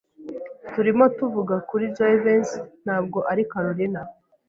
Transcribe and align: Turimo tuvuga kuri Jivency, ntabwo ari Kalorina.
Turimo 0.73 1.05
tuvuga 1.17 1.55
kuri 1.69 1.85
Jivency, 1.95 2.57
ntabwo 2.83 3.19
ari 3.31 3.43
Kalorina. 3.51 4.01